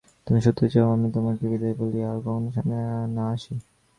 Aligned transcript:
তুমি 0.27 0.39
সত্যিই 0.45 0.71
চাও 0.73 0.87
আমি 0.95 1.07
তোমাকে 1.15 1.43
বিদায় 1.51 1.75
বলি, 1.81 1.99
আর 2.09 2.17
কখনো 2.25 2.49
সামনে 2.55 2.75
না 3.15 3.23
আসি? 3.35 3.53